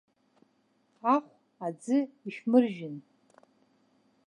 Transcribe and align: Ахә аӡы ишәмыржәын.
Ахә 1.13 1.31
аӡы 1.65 1.97
ишәмыржәын. 2.27 2.95